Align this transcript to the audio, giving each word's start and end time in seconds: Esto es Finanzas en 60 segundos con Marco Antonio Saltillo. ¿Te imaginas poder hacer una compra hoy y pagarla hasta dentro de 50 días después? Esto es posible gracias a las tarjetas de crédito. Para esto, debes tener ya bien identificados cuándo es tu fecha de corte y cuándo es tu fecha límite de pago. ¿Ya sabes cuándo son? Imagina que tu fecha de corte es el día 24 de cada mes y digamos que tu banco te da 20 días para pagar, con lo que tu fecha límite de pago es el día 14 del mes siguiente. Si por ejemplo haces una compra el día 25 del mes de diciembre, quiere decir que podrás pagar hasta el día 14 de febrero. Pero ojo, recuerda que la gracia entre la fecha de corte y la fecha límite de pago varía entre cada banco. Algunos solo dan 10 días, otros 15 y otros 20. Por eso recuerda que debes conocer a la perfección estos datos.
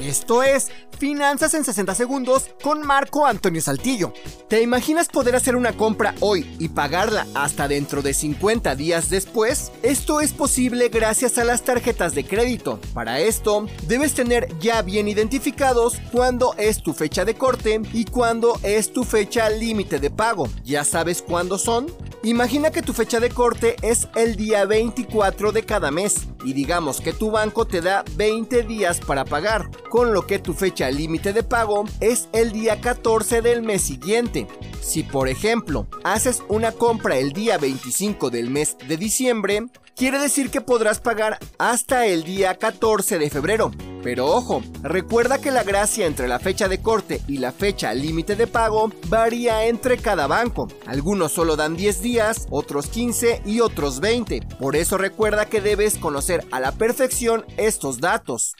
Esto 0.00 0.44
es 0.44 0.68
Finanzas 0.98 1.54
en 1.54 1.64
60 1.64 1.94
segundos 1.94 2.50
con 2.62 2.84
Marco 2.84 3.26
Antonio 3.26 3.60
Saltillo. 3.60 4.12
¿Te 4.48 4.62
imaginas 4.62 5.08
poder 5.08 5.36
hacer 5.36 5.54
una 5.54 5.72
compra 5.72 6.14
hoy 6.20 6.56
y 6.58 6.68
pagarla 6.68 7.26
hasta 7.34 7.68
dentro 7.68 8.02
de 8.02 8.14
50 8.14 8.74
días 8.74 9.10
después? 9.10 9.70
Esto 9.82 10.20
es 10.20 10.32
posible 10.32 10.88
gracias 10.88 11.38
a 11.38 11.44
las 11.44 11.62
tarjetas 11.62 12.14
de 12.14 12.24
crédito. 12.24 12.80
Para 12.94 13.20
esto, 13.20 13.66
debes 13.86 14.14
tener 14.14 14.48
ya 14.58 14.82
bien 14.82 15.08
identificados 15.08 15.98
cuándo 16.12 16.54
es 16.58 16.82
tu 16.82 16.94
fecha 16.94 17.24
de 17.24 17.34
corte 17.34 17.80
y 17.92 18.04
cuándo 18.04 18.58
es 18.62 18.92
tu 18.92 19.04
fecha 19.04 19.50
límite 19.50 19.98
de 20.00 20.10
pago. 20.10 20.48
¿Ya 20.64 20.84
sabes 20.84 21.22
cuándo 21.22 21.58
son? 21.58 21.86
Imagina 22.28 22.70
que 22.70 22.82
tu 22.82 22.92
fecha 22.92 23.20
de 23.20 23.30
corte 23.30 23.76
es 23.80 24.06
el 24.14 24.36
día 24.36 24.66
24 24.66 25.50
de 25.50 25.62
cada 25.62 25.90
mes 25.90 26.28
y 26.44 26.52
digamos 26.52 27.00
que 27.00 27.14
tu 27.14 27.30
banco 27.30 27.66
te 27.66 27.80
da 27.80 28.04
20 28.16 28.64
días 28.64 29.00
para 29.00 29.24
pagar, 29.24 29.70
con 29.88 30.12
lo 30.12 30.26
que 30.26 30.38
tu 30.38 30.52
fecha 30.52 30.90
límite 30.90 31.32
de 31.32 31.42
pago 31.42 31.86
es 32.00 32.28
el 32.34 32.52
día 32.52 32.82
14 32.82 33.40
del 33.40 33.62
mes 33.62 33.80
siguiente. 33.80 34.46
Si 34.82 35.04
por 35.04 35.26
ejemplo 35.30 35.86
haces 36.04 36.42
una 36.48 36.72
compra 36.72 37.16
el 37.16 37.32
día 37.32 37.56
25 37.56 38.28
del 38.28 38.50
mes 38.50 38.76
de 38.86 38.98
diciembre, 38.98 39.64
quiere 39.96 40.18
decir 40.18 40.50
que 40.50 40.60
podrás 40.60 41.00
pagar 41.00 41.38
hasta 41.56 42.04
el 42.04 42.24
día 42.24 42.58
14 42.58 43.18
de 43.18 43.30
febrero. 43.30 43.70
Pero 44.02 44.26
ojo, 44.26 44.62
recuerda 44.82 45.38
que 45.38 45.50
la 45.50 45.64
gracia 45.64 46.06
entre 46.06 46.28
la 46.28 46.38
fecha 46.38 46.68
de 46.68 46.80
corte 46.80 47.20
y 47.26 47.38
la 47.38 47.52
fecha 47.52 47.92
límite 47.94 48.36
de 48.36 48.46
pago 48.46 48.90
varía 49.08 49.66
entre 49.66 49.98
cada 49.98 50.26
banco. 50.26 50.68
Algunos 50.86 51.32
solo 51.32 51.56
dan 51.56 51.76
10 51.76 52.02
días, 52.02 52.46
otros 52.50 52.86
15 52.86 53.42
y 53.44 53.60
otros 53.60 54.00
20. 54.00 54.40
Por 54.58 54.76
eso 54.76 54.98
recuerda 54.98 55.46
que 55.46 55.60
debes 55.60 55.98
conocer 55.98 56.44
a 56.50 56.60
la 56.60 56.72
perfección 56.72 57.44
estos 57.56 58.00
datos. 58.00 58.54